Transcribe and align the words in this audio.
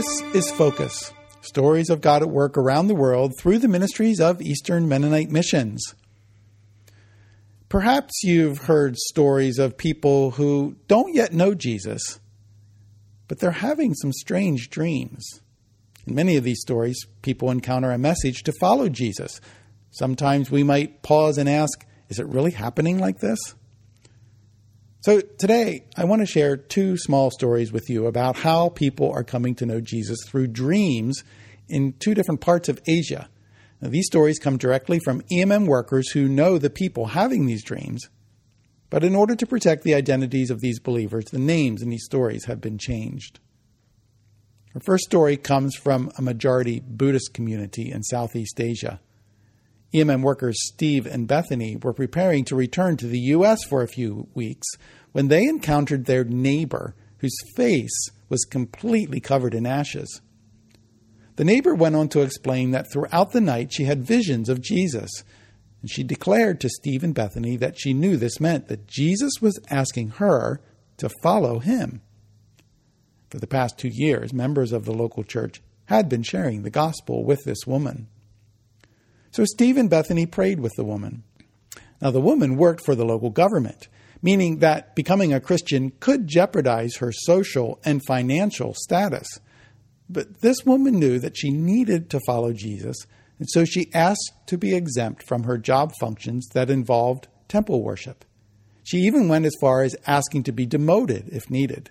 This 0.00 0.22
is 0.34 0.50
Focus 0.52 1.12
Stories 1.42 1.90
of 1.90 2.00
God 2.00 2.22
at 2.22 2.30
Work 2.30 2.56
Around 2.56 2.86
the 2.86 2.94
World 2.94 3.34
through 3.38 3.58
the 3.58 3.68
ministries 3.68 4.18
of 4.18 4.40
Eastern 4.40 4.88
Mennonite 4.88 5.30
Missions. 5.30 5.94
Perhaps 7.68 8.22
you've 8.22 8.60
heard 8.60 8.96
stories 8.96 9.58
of 9.58 9.76
people 9.76 10.30
who 10.30 10.76
don't 10.88 11.14
yet 11.14 11.34
know 11.34 11.52
Jesus, 11.52 12.18
but 13.28 13.40
they're 13.40 13.50
having 13.50 13.92
some 13.92 14.10
strange 14.10 14.70
dreams. 14.70 15.42
In 16.06 16.14
many 16.14 16.36
of 16.36 16.44
these 16.44 16.62
stories, 16.62 17.04
people 17.20 17.50
encounter 17.50 17.92
a 17.92 17.98
message 17.98 18.42
to 18.44 18.52
follow 18.52 18.88
Jesus. 18.88 19.38
Sometimes 19.90 20.50
we 20.50 20.62
might 20.62 21.02
pause 21.02 21.36
and 21.36 21.46
ask, 21.46 21.84
is 22.08 22.18
it 22.18 22.26
really 22.26 22.52
happening 22.52 22.98
like 22.98 23.18
this? 23.18 23.38
So 25.02 25.22
today, 25.22 25.84
I 25.96 26.04
want 26.04 26.20
to 26.20 26.26
share 26.26 26.58
two 26.58 26.98
small 26.98 27.30
stories 27.30 27.72
with 27.72 27.88
you 27.88 28.06
about 28.06 28.36
how 28.36 28.68
people 28.68 29.10
are 29.10 29.24
coming 29.24 29.54
to 29.54 29.64
know 29.64 29.80
Jesus 29.80 30.18
through 30.26 30.48
dreams 30.48 31.24
in 31.70 31.94
two 31.94 32.12
different 32.12 32.42
parts 32.42 32.68
of 32.68 32.82
Asia. 32.86 33.30
Now, 33.80 33.88
these 33.88 34.04
stories 34.04 34.38
come 34.38 34.58
directly 34.58 34.98
from 34.98 35.22
EMM 35.32 35.66
workers 35.66 36.10
who 36.10 36.28
know 36.28 36.58
the 36.58 36.68
people 36.68 37.06
having 37.06 37.46
these 37.46 37.64
dreams. 37.64 38.10
But 38.90 39.02
in 39.02 39.16
order 39.16 39.34
to 39.36 39.46
protect 39.46 39.84
the 39.84 39.94
identities 39.94 40.50
of 40.50 40.60
these 40.60 40.78
believers, 40.78 41.24
the 41.26 41.38
names 41.38 41.80
in 41.80 41.88
these 41.88 42.04
stories 42.04 42.44
have 42.44 42.60
been 42.60 42.76
changed. 42.76 43.40
Our 44.74 44.82
first 44.82 45.04
story 45.04 45.38
comes 45.38 45.76
from 45.76 46.12
a 46.18 46.22
majority 46.22 46.82
Buddhist 46.86 47.32
community 47.32 47.90
in 47.90 48.02
Southeast 48.02 48.60
Asia. 48.60 49.00
EMM 49.92 50.22
workers 50.22 50.56
Steve 50.68 51.06
and 51.06 51.26
Bethany 51.26 51.76
were 51.76 51.92
preparing 51.92 52.44
to 52.44 52.56
return 52.56 52.96
to 52.98 53.06
the 53.06 53.18
U.S. 53.18 53.58
for 53.68 53.82
a 53.82 53.88
few 53.88 54.28
weeks 54.34 54.66
when 55.12 55.28
they 55.28 55.44
encountered 55.44 56.04
their 56.04 56.24
neighbor, 56.24 56.94
whose 57.18 57.36
face 57.56 58.10
was 58.28 58.44
completely 58.44 59.18
covered 59.18 59.54
in 59.54 59.66
ashes. 59.66 60.20
The 61.36 61.44
neighbor 61.44 61.74
went 61.74 61.96
on 61.96 62.08
to 62.10 62.20
explain 62.20 62.70
that 62.70 62.92
throughout 62.92 63.32
the 63.32 63.40
night 63.40 63.72
she 63.72 63.84
had 63.84 64.04
visions 64.04 64.48
of 64.48 64.60
Jesus, 64.60 65.10
and 65.80 65.90
she 65.90 66.04
declared 66.04 66.60
to 66.60 66.68
Steve 66.68 67.02
and 67.02 67.14
Bethany 67.14 67.56
that 67.56 67.78
she 67.78 67.92
knew 67.92 68.16
this 68.16 68.38
meant 68.38 68.68
that 68.68 68.86
Jesus 68.86 69.32
was 69.40 69.58
asking 69.70 70.10
her 70.10 70.60
to 70.98 71.10
follow 71.22 71.58
him. 71.58 72.02
For 73.30 73.38
the 73.38 73.46
past 73.46 73.78
two 73.78 73.88
years, 73.88 74.32
members 74.32 74.72
of 74.72 74.84
the 74.84 74.92
local 74.92 75.24
church 75.24 75.62
had 75.86 76.08
been 76.08 76.22
sharing 76.22 76.62
the 76.62 76.70
gospel 76.70 77.24
with 77.24 77.42
this 77.44 77.66
woman. 77.66 78.08
So 79.30 79.44
Steve 79.44 79.76
and 79.76 79.88
Bethany 79.88 80.26
prayed 80.26 80.60
with 80.60 80.72
the 80.76 80.84
woman. 80.84 81.22
Now, 82.00 82.10
the 82.10 82.20
woman 82.20 82.56
worked 82.56 82.84
for 82.84 82.94
the 82.94 83.04
local 83.04 83.30
government, 83.30 83.88
meaning 84.22 84.58
that 84.58 84.94
becoming 84.94 85.32
a 85.32 85.40
Christian 85.40 85.92
could 86.00 86.26
jeopardize 86.26 86.96
her 86.96 87.12
social 87.12 87.78
and 87.84 88.00
financial 88.06 88.74
status. 88.74 89.28
But 90.08 90.40
this 90.40 90.64
woman 90.64 90.98
knew 90.98 91.18
that 91.18 91.36
she 91.36 91.50
needed 91.50 92.10
to 92.10 92.20
follow 92.26 92.52
Jesus, 92.52 92.96
and 93.38 93.48
so 93.50 93.64
she 93.64 93.92
asked 93.94 94.32
to 94.46 94.58
be 94.58 94.74
exempt 94.74 95.22
from 95.22 95.44
her 95.44 95.58
job 95.58 95.92
functions 96.00 96.48
that 96.52 96.70
involved 96.70 97.28
temple 97.48 97.82
worship. 97.82 98.24
She 98.82 98.98
even 98.98 99.28
went 99.28 99.46
as 99.46 99.54
far 99.60 99.82
as 99.82 99.96
asking 100.06 100.44
to 100.44 100.52
be 100.52 100.66
demoted 100.66 101.28
if 101.30 101.50
needed. 101.50 101.90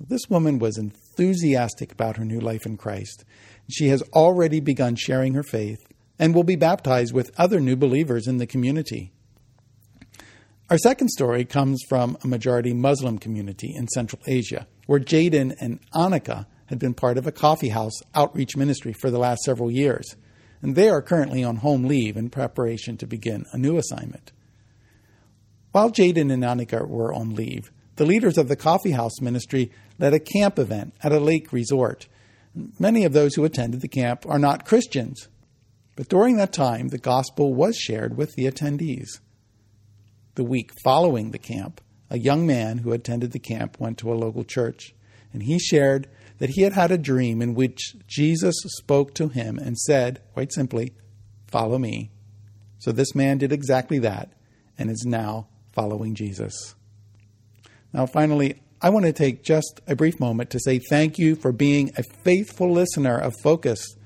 This 0.00 0.28
woman 0.28 0.58
was 0.58 0.78
enthusiastic 0.78 1.92
about 1.92 2.16
her 2.16 2.24
new 2.24 2.40
life 2.40 2.66
in 2.66 2.76
Christ. 2.76 3.24
And 3.66 3.72
she 3.72 3.88
has 3.88 4.02
already 4.14 4.60
begun 4.60 4.96
sharing 4.96 5.34
her 5.34 5.42
faith 5.42 5.89
and 6.20 6.34
will 6.34 6.44
be 6.44 6.54
baptized 6.54 7.14
with 7.14 7.32
other 7.38 7.58
new 7.58 7.74
believers 7.74 8.28
in 8.28 8.36
the 8.36 8.46
community. 8.46 9.10
Our 10.68 10.76
second 10.76 11.08
story 11.08 11.46
comes 11.46 11.80
from 11.88 12.18
a 12.22 12.28
majority 12.28 12.74
Muslim 12.74 13.18
community 13.18 13.74
in 13.74 13.88
Central 13.88 14.20
Asia, 14.26 14.68
where 14.86 15.00
Jaden 15.00 15.56
and 15.60 15.80
Annika 15.92 16.46
had 16.66 16.78
been 16.78 16.92
part 16.92 17.16
of 17.16 17.26
a 17.26 17.32
coffee 17.32 17.70
house 17.70 17.94
outreach 18.14 18.54
ministry 18.54 18.92
for 18.92 19.10
the 19.10 19.18
last 19.18 19.40
several 19.42 19.70
years, 19.70 20.14
and 20.60 20.76
they 20.76 20.90
are 20.90 21.00
currently 21.00 21.42
on 21.42 21.56
home 21.56 21.84
leave 21.84 22.18
in 22.18 22.28
preparation 22.28 22.98
to 22.98 23.06
begin 23.06 23.46
a 23.52 23.58
new 23.58 23.78
assignment. 23.78 24.30
While 25.72 25.90
Jaden 25.90 26.30
and 26.30 26.44
Annika 26.44 26.86
were 26.86 27.14
on 27.14 27.34
leave, 27.34 27.72
the 27.96 28.04
leaders 28.04 28.36
of 28.36 28.48
the 28.48 28.56
coffee 28.56 28.92
house 28.92 29.22
ministry 29.22 29.72
led 29.98 30.12
a 30.12 30.20
camp 30.20 30.58
event 30.58 30.92
at 31.02 31.12
a 31.12 31.18
lake 31.18 31.50
resort. 31.50 32.08
Many 32.78 33.04
of 33.04 33.14
those 33.14 33.34
who 33.34 33.44
attended 33.44 33.80
the 33.80 33.88
camp 33.88 34.26
are 34.28 34.38
not 34.38 34.66
Christians, 34.66 35.28
but 36.00 36.08
during 36.08 36.38
that 36.38 36.54
time, 36.54 36.88
the 36.88 36.96
gospel 36.96 37.52
was 37.52 37.76
shared 37.76 38.16
with 38.16 38.32
the 38.32 38.46
attendees. 38.46 39.20
The 40.34 40.44
week 40.44 40.70
following 40.82 41.30
the 41.30 41.38
camp, 41.38 41.82
a 42.08 42.18
young 42.18 42.46
man 42.46 42.78
who 42.78 42.92
attended 42.92 43.32
the 43.32 43.38
camp 43.38 43.78
went 43.78 43.98
to 43.98 44.10
a 44.10 44.16
local 44.16 44.42
church, 44.42 44.94
and 45.30 45.42
he 45.42 45.58
shared 45.58 46.08
that 46.38 46.48
he 46.48 46.62
had 46.62 46.72
had 46.72 46.90
a 46.90 46.96
dream 46.96 47.42
in 47.42 47.52
which 47.52 47.96
Jesus 48.06 48.54
spoke 48.78 49.12
to 49.16 49.28
him 49.28 49.58
and 49.58 49.76
said, 49.76 50.22
quite 50.32 50.54
simply, 50.54 50.94
Follow 51.48 51.76
me. 51.76 52.10
So 52.78 52.92
this 52.92 53.14
man 53.14 53.36
did 53.36 53.52
exactly 53.52 53.98
that 53.98 54.32
and 54.78 54.88
is 54.88 55.04
now 55.06 55.48
following 55.74 56.14
Jesus. 56.14 56.76
Now, 57.92 58.06
finally, 58.06 58.62
I 58.80 58.88
want 58.88 59.04
to 59.04 59.12
take 59.12 59.44
just 59.44 59.82
a 59.86 59.94
brief 59.94 60.18
moment 60.18 60.48
to 60.48 60.60
say 60.60 60.78
thank 60.78 61.18
you 61.18 61.36
for 61.36 61.52
being 61.52 61.90
a 61.98 62.04
faithful 62.24 62.72
listener 62.72 63.18
of 63.18 63.34
Focus 63.42 63.96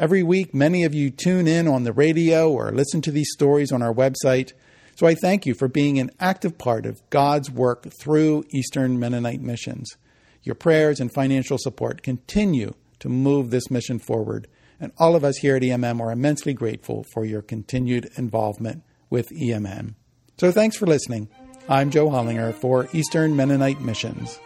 Every 0.00 0.22
week, 0.22 0.54
many 0.54 0.84
of 0.84 0.94
you 0.94 1.10
tune 1.10 1.46
in 1.46 1.68
on 1.68 1.84
the 1.84 1.92
radio 1.92 2.50
or 2.50 2.72
listen 2.72 3.02
to 3.02 3.10
these 3.10 3.28
stories 3.34 3.70
on 3.70 3.82
our 3.82 3.92
website. 3.92 4.54
So 4.96 5.06
I 5.06 5.14
thank 5.14 5.44
you 5.44 5.52
for 5.52 5.68
being 5.68 5.98
an 5.98 6.10
active 6.18 6.56
part 6.56 6.86
of 6.86 7.02
God's 7.10 7.50
work 7.50 7.86
through 8.00 8.44
Eastern 8.48 8.98
Mennonite 8.98 9.42
Missions. 9.42 9.98
Your 10.42 10.54
prayers 10.54 11.00
and 11.00 11.12
financial 11.12 11.58
support 11.58 12.02
continue 12.02 12.72
to 13.00 13.10
move 13.10 13.50
this 13.50 13.70
mission 13.70 13.98
forward, 13.98 14.48
and 14.80 14.90
all 14.96 15.14
of 15.14 15.22
us 15.22 15.36
here 15.36 15.56
at 15.56 15.62
EMM 15.62 16.00
are 16.00 16.12
immensely 16.12 16.54
grateful 16.54 17.04
for 17.12 17.26
your 17.26 17.42
continued 17.42 18.08
involvement 18.16 18.82
with 19.10 19.28
EMM. 19.38 19.96
So 20.38 20.50
thanks 20.50 20.78
for 20.78 20.86
listening. 20.86 21.28
I'm 21.68 21.90
Joe 21.90 22.08
Hollinger 22.08 22.54
for 22.54 22.88
Eastern 22.94 23.36
Mennonite 23.36 23.82
Missions. 23.82 24.40